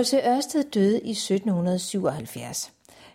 [0.00, 0.14] H.C.
[0.14, 2.72] Ørsted døde i 1777.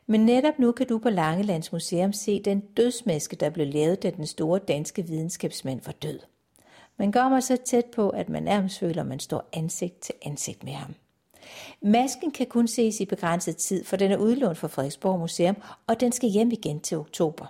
[0.08, 4.10] Men netop nu kan du på Langelands Museum se den dødsmaske, der blev lavet, da
[4.10, 6.20] den store danske videnskabsmand var død.
[6.98, 10.64] Man kommer så tæt på, at man nærmest føler, at man står ansigt til ansigt
[10.64, 10.94] med ham.
[11.82, 15.56] Masken kan kun ses i begrænset tid, for den er udlånt fra Frederiksborg Museum,
[15.88, 17.46] og den skal hjem igen til oktober.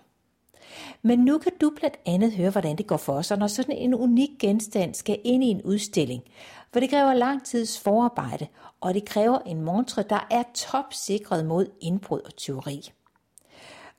[1.02, 3.94] Men nu kan du blandt andet høre, hvordan det går for sig, når sådan en
[3.94, 6.24] unik genstand skal ind i en udstilling.
[6.76, 8.48] For det kræver lang tids forarbejde,
[8.82, 12.92] og det kræver en montre, der er topsikret mod indbrud og tyveri.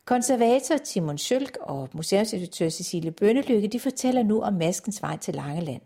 [0.05, 5.83] Konservator Timon Schølk og museumsinspektør Cecilie Bønnelykke de fortæller nu om maskens vej til Langeland.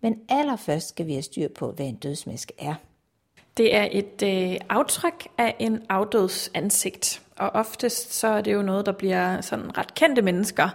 [0.00, 2.74] Men allerførst skal vi have styr på, hvad en dødsmaske er.
[3.56, 8.62] Det er et øh, aftryk af en afdøds ansigt, og oftest så er det jo
[8.62, 10.68] noget, der bliver sådan ret kendte mennesker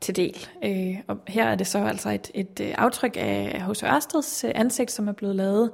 [0.00, 0.46] til del.
[0.64, 3.82] Øh, og her er det så altså et, et øh, aftryk af H.C.
[3.82, 5.70] Ørsteds øh, ansigt, som er blevet lavet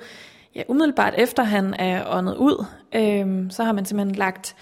[0.55, 2.65] ja, umiddelbart efter han er åndet ud.
[2.95, 4.57] Øh, så har man simpelthen lagt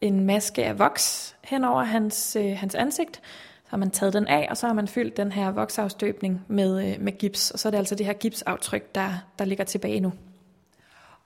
[0.00, 3.16] en maske af voks hen over hans, øh, hans ansigt,
[3.64, 6.92] så har man taget den af, og så har man fyldt den her voksafstøbning med,
[6.92, 10.00] øh, med gips, og så er det altså det her gipsaftryk, der, der ligger tilbage
[10.00, 10.12] nu.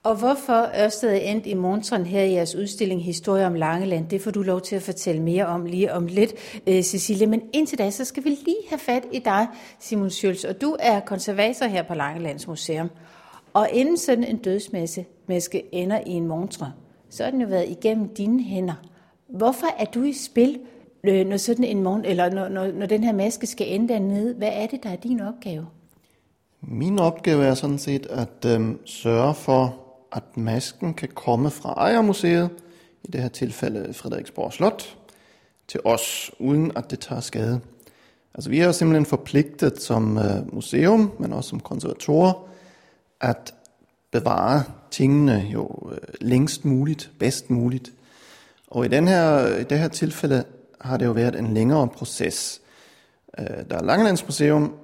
[0.07, 4.21] Og hvorfor Ørsted er endt i montren her i jeres udstilling Historie om Langeland, det
[4.21, 6.33] får du lov til at fortælle mere om lige om lidt,
[6.67, 7.27] øh, Cecilie.
[7.27, 9.47] Men indtil da, så skal vi lige have fat i dig,
[9.81, 10.45] Simon Schultz.
[10.45, 12.91] Og du er konservator her på Langelands Museum.
[13.55, 16.73] Og inden sådan en dødsmaske ender i en montre,
[17.11, 18.75] så har den jo været igennem dine hænder.
[19.29, 20.59] Hvorfor er du i spil,
[21.05, 24.35] øh, når, sådan en morgen, eller når, når, når den her maske skal ende dernede?
[24.35, 25.67] Hvad er det, der er din opgave?
[26.61, 32.51] Min opgave er sådan set at øh, sørge for, at masken kan komme fra ejermuseet,
[33.05, 34.97] i det her tilfælde Frederiksborg Slot,
[35.69, 37.61] til os, uden at det tager skade.
[38.35, 42.49] Altså vi er jo simpelthen forpligtet som øh, museum, men også som konservatorer,
[43.21, 43.55] at
[44.11, 47.93] bevare tingene jo øh, længst muligt, bedst muligt.
[48.67, 50.45] Og i, den her, i det her tilfælde
[50.81, 52.61] har det jo været en længere proces.
[53.39, 54.75] Øh, der er Langelands Museum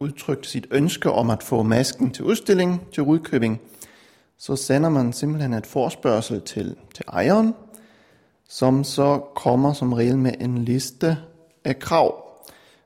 [0.00, 3.60] udtrykte sit ønske om at få masken til udstilling til Rudkøbing–
[4.38, 7.54] så sender man simpelthen et forspørgsel til, til ejeren,
[8.48, 11.18] som så kommer som regel med en liste
[11.64, 12.14] af krav,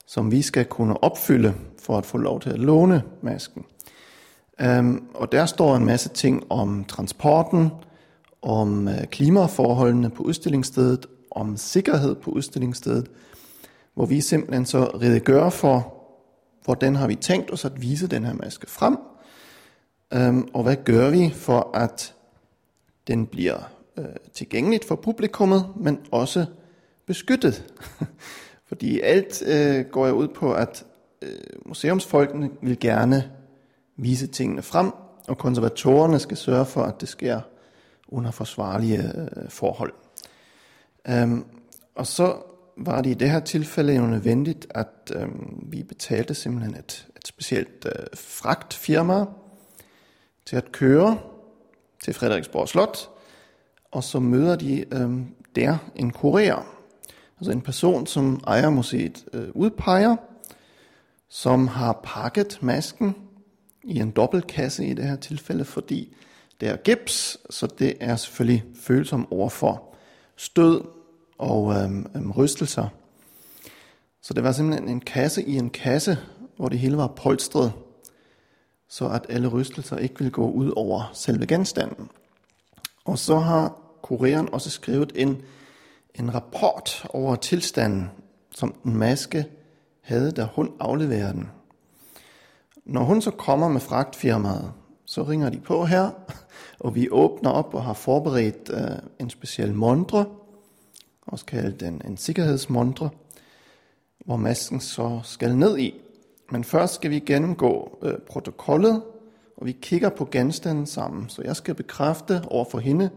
[0.06, 3.65] som vi skal kunne opfylde for at få lov til at låne masken.
[4.60, 7.71] Øhm, og der står en masse ting om transporten,
[8.43, 13.10] om øh, klimaforholdene på udstillingsstedet, om sikkerhed på udstillingsstedet,
[13.94, 15.94] hvor vi simpelthen så redegør for,
[16.65, 18.97] hvordan har vi tænkt os at vise den her maske frem,
[20.15, 22.15] Øhm, og hvad gør vi for, at
[23.06, 23.59] den bliver
[23.97, 24.04] øh,
[24.34, 26.47] tilgængeligt for publikummet, men også
[27.06, 27.75] beskyttet?
[28.69, 30.84] Fordi alt øh, går jeg ud på, at
[31.22, 33.31] øh, museumsfolkene vil gerne
[33.97, 34.91] vise tingene frem,
[35.28, 37.41] og konservatorerne skal sørge for, at det sker
[38.09, 39.92] under forsvarlige øh, forhold.
[41.09, 41.44] Øhm,
[41.94, 42.37] og så
[42.77, 47.27] var det i det her tilfælde jo nødvendigt, at øhm, vi betalte simpelthen et, et
[47.27, 49.25] specielt øh, fragtfirma,
[50.50, 51.19] til at køre
[52.05, 53.11] til Frederiksborg Slot,
[53.91, 55.11] og så møder de øh,
[55.56, 56.62] der en kurér,
[57.38, 60.16] altså en person, som ejermuseet øh, udpeger,
[61.28, 63.15] som har pakket masken
[63.84, 66.16] i en dobbeltkasse i det her tilfælde, fordi
[66.60, 69.94] det er gips, så det er selvfølgelig følsom overfor
[70.37, 70.83] stød
[71.39, 72.89] og øhm, øhm, rystelser.
[74.22, 76.19] Så det var simpelthen en kasse i en kasse,
[76.56, 77.72] hvor det hele var polstret
[78.91, 82.11] så at alle rystelser ikke vil gå ud over selve genstanden.
[83.05, 85.43] Og så har kureren også skrevet en,
[86.15, 88.11] en rapport over tilstanden,
[88.55, 89.47] som den maske
[90.01, 91.51] havde, da hun afleverede den.
[92.84, 94.73] Når hun så kommer med fragtfirmaet,
[95.05, 96.11] så ringer de på her,
[96.81, 100.25] og vi åbner op og har forberedt øh, en speciel montre,
[101.27, 103.11] også kaldet en, en sikkerhedsmontre,
[104.19, 106.01] hvor masken så skal ned i.
[106.50, 109.03] Men først skal vi gennemgå øh, protokollet,
[109.56, 111.28] og vi kigger på genstanden sammen.
[111.28, 113.10] Så jeg skal bekræfte over for hende,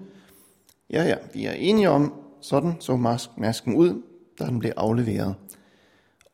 [0.89, 4.01] ja ja, vi er enige om, sådan så masken ud,
[4.39, 5.35] da den bliver afleveret.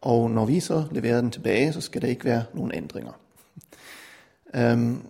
[0.01, 3.11] Og når vi så leverer den tilbage, så skal der ikke være nogen ændringer.
[4.55, 5.01] øhm,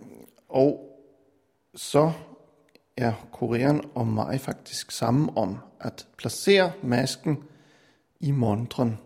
[0.48, 0.86] og
[1.74, 2.12] så
[2.96, 7.38] er korean og mig faktisk sammen om at placere masken
[8.20, 8.98] i montren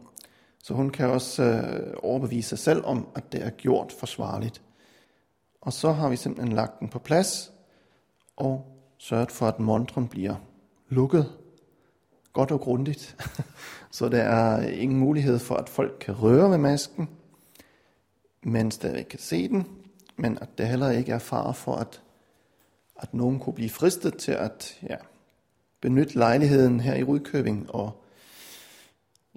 [0.64, 4.62] så hun kan også øh, overbevise sig selv om, at det er gjort forsvarligt.
[5.60, 7.52] Og så har vi simpelthen lagt den på plads
[8.36, 8.66] og
[8.98, 10.34] sørget for, at montren bliver
[10.88, 11.32] lukket
[12.32, 13.16] godt og grundigt.
[13.90, 17.08] så der er ingen mulighed for, at folk kan røre ved masken,
[18.42, 19.68] men stadig kan se den,
[20.16, 22.02] men at der heller ikke er fare for, at
[22.96, 24.96] at nogen kunne blive fristet til at ja,
[25.80, 28.03] benytte lejligheden her i Rudkøbing og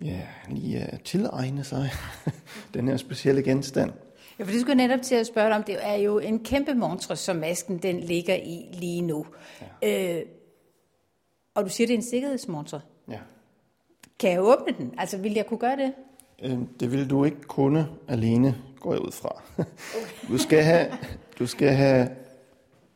[0.02, 1.90] ja, lige uh, tilegne sig
[2.74, 3.92] den her specielle genstand.
[4.40, 5.64] Ja, for det skulle netop til at spørge dig om.
[5.64, 9.26] Det er jo en kæmpe montre, som masken den ligger i lige nu.
[9.82, 10.18] Ja.
[10.18, 10.26] Øh,
[11.56, 12.82] og du siger, det er en sikkerhedsmontre.
[13.10, 13.20] Ja.
[14.20, 14.94] Kan jeg åbne den?
[14.98, 15.94] Altså, vil jeg kunne gøre det?
[16.44, 19.44] Øh, det vil du ikke kunne alene, går jeg ud fra.
[20.30, 20.88] Du skal have,
[21.40, 22.10] du skal have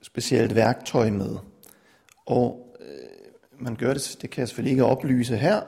[0.01, 1.37] specielt værktøj med.
[2.25, 5.61] Og øh, man gør det, det kan jeg selvfølgelig ikke oplyse her,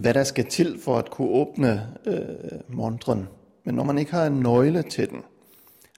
[0.00, 3.28] hvad der skal til for at kunne åbne øh, montren.
[3.64, 5.22] Men når man ikke har en nøgle til den,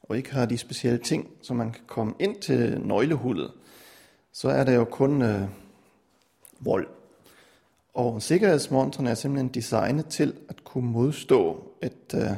[0.02, 3.52] og ikke har de specielle ting, så man kan komme ind til nøglehullet,
[4.32, 5.48] så er der jo kun øh,
[6.60, 6.88] vold.
[7.94, 12.30] Og sikkerhedsmontren er simpelthen designet til at kunne modstå et øh,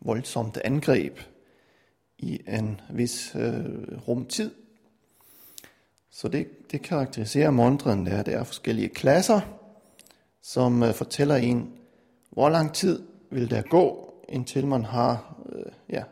[0.00, 1.18] voldsomt angreb
[2.18, 4.50] i en vis øh, rumtid.
[6.10, 8.22] Så det, det karakteriserer montren, der.
[8.22, 9.40] Det er forskellige klasser,
[10.46, 11.72] som øh, fortæller en,
[12.30, 16.02] hvor lang tid vil der gå, indtil man har øh, ja,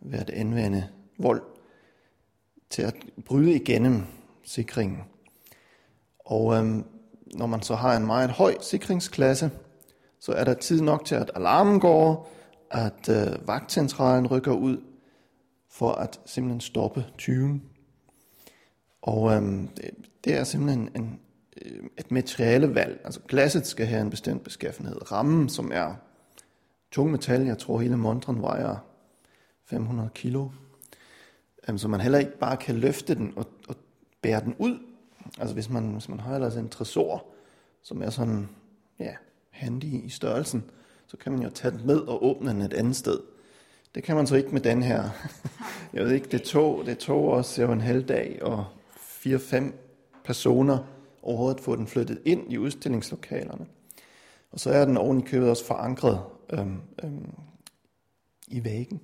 [0.00, 0.88] været anvende
[1.18, 1.42] vold
[2.70, 2.94] til at
[3.24, 4.02] bryde igennem
[4.44, 5.00] sikringen.
[6.18, 6.84] Og øhm,
[7.34, 9.50] når man så har en meget høj sikringsklasse,
[10.20, 12.28] så er der tid nok til, at alarmen går,
[12.70, 14.80] at øh, vagtcentralen rykker ud
[15.70, 17.62] for at simpelthen stoppe tyven.
[19.02, 19.90] Og øhm, det,
[20.24, 21.20] det er simpelthen en,
[21.64, 23.00] Øh, et materialevalg.
[23.04, 25.12] Altså glasset skal have en bestemt beskaffenhed.
[25.12, 25.94] Rammen, som er
[26.90, 28.76] tung metal, jeg tror hele montren vejer
[29.64, 30.48] 500 kilo,
[31.68, 33.76] øhm, så man heller ikke bare kan løfte den og, og
[34.22, 34.78] bære den ud.
[35.38, 37.26] Altså hvis man, hvis man har ellers en tresor,
[37.82, 38.48] som er sådan
[38.98, 39.14] ja,
[39.50, 40.64] handy i størrelsen,
[41.06, 43.18] så kan man jo tage den med og åbne den et andet sted.
[43.94, 45.10] Det kan man så ikke med den her.
[45.94, 48.64] Jeg ved ikke, det tog, det tog os jo en halv dag og
[48.96, 49.78] fire-fem
[50.24, 50.78] personer
[51.26, 53.66] overhovedet få den flyttet ind i udstillingslokalerne.
[54.52, 56.20] Og så er den oven i købet også forankret
[56.50, 57.34] øhm, øhm,
[58.48, 59.00] i væggen.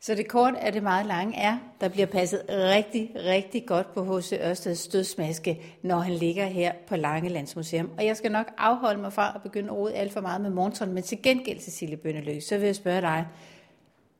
[0.00, 4.18] Så det kort af det meget lange er, der bliver passet rigtig, rigtig godt på
[4.18, 4.32] H.C.
[4.32, 7.90] Ørsteds stødsmaske, når han ligger her på Langelandsmuseum.
[7.98, 10.50] Og jeg skal nok afholde mig fra at begynde at rode alt for meget med
[10.50, 13.26] Morgenton, men til gengæld, Cecilie Bønneløs, så vil jeg spørge dig,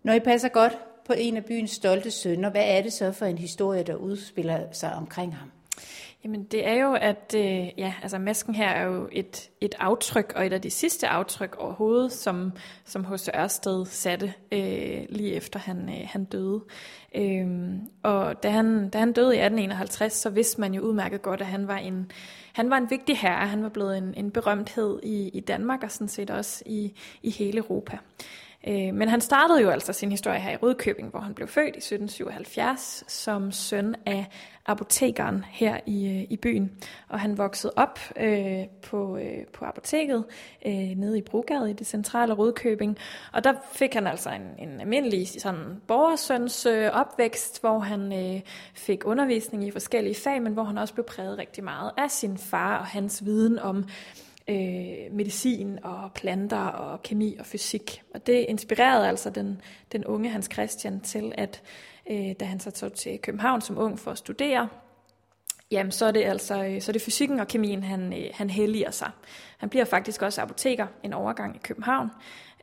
[0.02, 3.26] når I passer godt på en af byens stolte sønner, hvad er det så for
[3.26, 5.50] en historie, der udspiller sig omkring ham?
[6.24, 10.32] Jamen det er jo, at øh, ja, altså masken her er jo et, et aftryk,
[10.36, 12.52] og et af de sidste aftryk overhovedet, som,
[12.84, 13.28] som H.C.
[13.34, 16.60] Ørsted satte øh, lige efter han, øh, han døde.
[17.14, 21.40] Øhm, og da han, da han døde i 1851, så vidste man jo udmærket godt,
[21.40, 22.10] at han var en,
[22.52, 23.46] han var en vigtig herre.
[23.46, 27.30] Han var blevet en, en berømthed i, i Danmark og sådan set også i, i
[27.30, 27.98] hele Europa.
[28.66, 31.74] Øh, men han startede jo altså sin historie her i Rødkøbing, hvor han blev født
[31.74, 34.26] i 1777 som søn af
[34.66, 36.72] apotekeren her i, øh, i byen.
[37.08, 40.24] Og han voksede op øh, på, øh, på apoteket
[40.66, 42.98] øh, nede i Brogade i det centrale Rødkøbing.
[43.32, 48.40] Og der fik han altså en, en almindelig sådan, borgersøns øh, opvækst, hvor han øh,
[48.74, 52.38] fik undervisning i forskellige fag, men hvor han også blev præget rigtig meget af sin
[52.38, 53.84] far og hans viden om
[54.48, 58.02] øh, medicin og planter og kemi og fysik.
[58.14, 59.60] Og det inspirerede altså den,
[59.92, 61.62] den unge Hans Christian til, at
[62.10, 64.68] øh, da han så tog til København som ung for at studere,
[65.70, 68.50] jamen så er det altså øh, så er det fysikken og kemien, han, øh, han
[68.50, 69.10] helliger sig.
[69.58, 72.08] Han bliver faktisk også apoteker en overgang i København,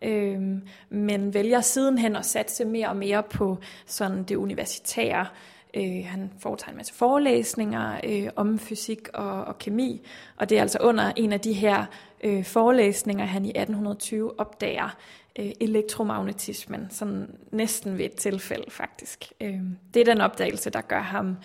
[0.01, 0.41] øh,
[0.89, 5.25] men vælger sidenhen at satse mere og mere på sådan det universitære,
[5.73, 10.01] Øh, han foretager en masse forelæsninger øh, om fysik og, og kemi,
[10.37, 11.85] og det er altså under en af de her
[12.23, 14.97] øh, forelæsninger, han i 1820 opdager
[15.39, 19.31] øh, elektromagnetismen, sådan næsten ved et tilfælde faktisk.
[19.41, 19.59] Øh,
[19.93, 21.37] det er den opdagelse, der gør ham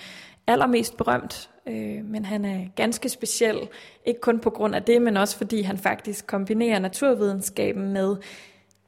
[0.47, 3.69] allermest berømt, øh, men han er ganske speciel,
[4.05, 8.17] ikke kun på grund af det, men også fordi han faktisk kombinerer naturvidenskaben med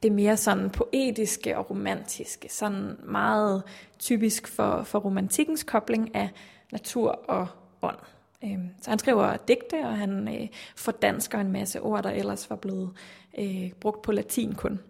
[0.07, 3.63] det mere sådan poetiske og romantiske, sådan meget
[3.99, 6.29] typisk for, for romantikkens kobling af
[6.73, 7.47] natur og
[7.83, 7.97] ånd.
[8.45, 12.57] Øhm, så han skriver digte, og han øh, fordansker en masse ord, der ellers var
[12.57, 12.91] blevet
[13.39, 14.81] øh, brugt på latin kun.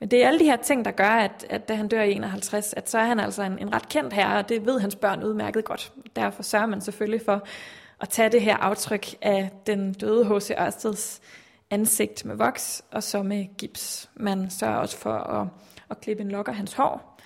[0.00, 2.12] Men det er alle de her ting, der gør, at, at da han dør i
[2.12, 4.96] 51, at så er han altså en, en ret kendt herre, og det ved hans
[4.96, 5.92] børn udmærket godt.
[6.16, 7.46] Derfor sørger man selvfølgelig for
[8.00, 10.50] at tage det her aftryk af den døde H.C.
[10.60, 11.20] Ørsteds
[11.70, 14.10] ansigt med voks, og så med gips.
[14.14, 15.48] Man sørger også for at,
[15.90, 17.18] at klippe en lok af hans hår.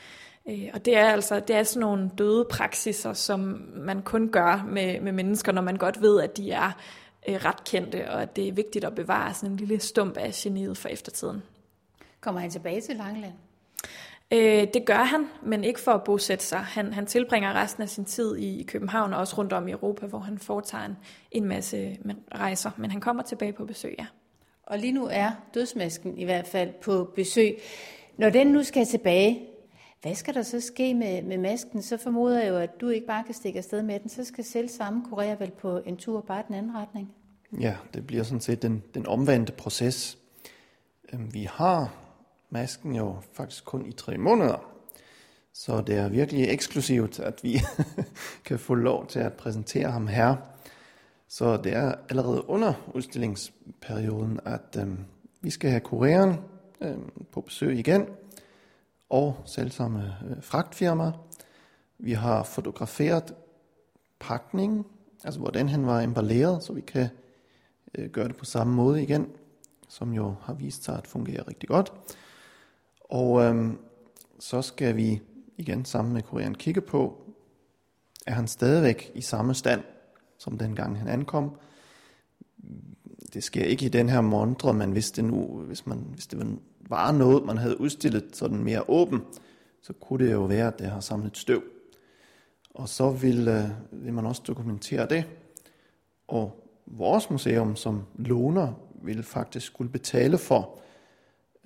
[0.49, 3.41] Øh, og det er altså det er sådan nogle døde praksiser, som
[3.75, 6.71] man kun gør med, med mennesker, når man godt ved, at de er
[7.29, 10.31] øh, ret kendte, og at det er vigtigt at bevare sådan en lille stump af
[10.35, 11.43] geniet for eftertiden.
[12.21, 13.33] Kommer han tilbage til Langeland?
[14.33, 16.59] Øh, det gør han, men ikke for at bosætte sig.
[16.59, 20.07] Han, han tilbringer resten af sin tid i København og også rundt om i Europa,
[20.07, 20.97] hvor han foretager en,
[21.31, 21.99] en masse
[22.35, 22.71] rejser.
[22.77, 24.07] Men han kommer tilbage på besøg, ja.
[24.63, 27.59] Og lige nu er dødsmasken i hvert fald på besøg.
[28.17, 29.49] Når den nu skal tilbage,
[30.03, 31.83] hvad skal der så ske med, med masken?
[31.83, 34.09] Så formoder jeg jo, at du ikke bare kan stikke afsted med den.
[34.09, 37.13] Så skal selv samme kurér vel på en tur bare den anden retning.
[37.61, 40.19] Ja, det bliver sådan set den, den omvendte proces.
[41.13, 41.95] Øhm, vi har
[42.51, 44.73] masken jo faktisk kun i tre måneder,
[45.53, 47.61] så det er virkelig eksklusivt, at vi
[48.47, 50.37] kan få lov til at præsentere ham her.
[51.33, 54.89] Så det er allerede under udstillingsperioden, at øh,
[55.41, 56.41] vi skal have kureren
[56.81, 56.97] øh,
[57.31, 58.07] på besøg igen,
[59.11, 61.13] og selvsamme øh, fragtfirma.
[61.99, 63.35] Vi har fotograferet
[64.21, 64.85] pakningen,
[65.25, 67.09] altså hvordan han var emballeret, så vi kan
[67.95, 69.29] øh, gøre det på samme måde igen,
[69.89, 71.93] som jo har vist sig at fungere rigtig godt.
[73.01, 73.73] Og øh,
[74.39, 75.21] så skal vi
[75.57, 77.23] igen sammen med kureren kigge på,
[78.27, 79.83] er han stadigvæk i samme stand,
[80.43, 81.57] som dengang han ankom.
[83.35, 86.59] Det sker ikke i den her montre, men hvis det nu, hvis, man, hvis det
[86.81, 89.21] var noget, man havde udstillet sådan mere åben,
[89.83, 91.63] så kunne det jo være, at det har samlet støv.
[92.75, 95.25] Og så vil, øh, vil man også dokumentere det.
[96.29, 98.73] Og vores museum som låner
[99.03, 100.81] vil faktisk skulle betale for,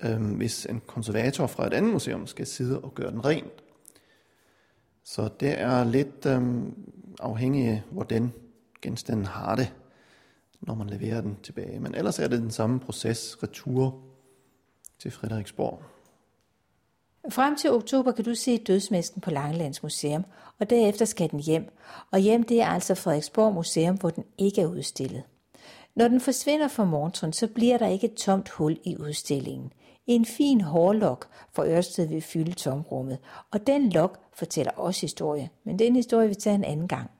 [0.04, 3.45] øh, hvis en konservator fra et andet museum skal sidde og gøre den ren.
[5.04, 6.42] Så det er lidt øh,
[7.21, 8.33] afhængigt af, hvordan
[8.86, 9.72] genstanden har det,
[10.60, 11.80] når man leverer den tilbage.
[11.80, 13.94] Men ellers er det den samme proces, retur
[14.98, 15.82] til Frederiksborg.
[17.30, 20.24] Frem til oktober kan du se dødsmasken på Langelands Museum,
[20.58, 21.68] og derefter skal den hjem.
[22.10, 25.22] Og hjem det er altså Frederiksborg Museum, hvor den ikke er udstillet.
[25.94, 29.72] Når den forsvinder fra Mortron, så bliver der ikke et tomt hul i udstillingen.
[30.06, 33.18] En fin hårlok fra Ørsted vil fylde tomrummet,
[33.50, 37.10] og den lok fortæller også historie, men den historie vi tager en anden gang.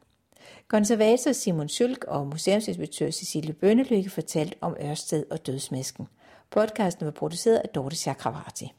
[0.68, 6.06] Konservator Simon Sølk og museumsinspektør Cecilie Bønnelykke fortalte om Ørsted og dødsmasken.
[6.50, 8.73] Podcasten var produceret af Dorte Chakravarti.